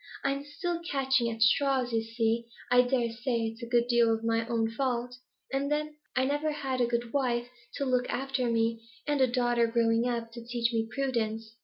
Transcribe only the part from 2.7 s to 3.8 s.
I dare say it's a